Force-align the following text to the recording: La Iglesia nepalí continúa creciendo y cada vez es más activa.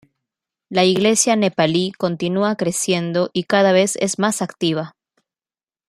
La 0.69 0.83
Iglesia 0.83 1.35
nepalí 1.35 1.91
continúa 1.91 2.55
creciendo 2.55 3.29
y 3.33 3.43
cada 3.43 3.71
vez 3.71 3.95
es 3.97 4.17
más 4.17 4.41
activa. 4.41 4.95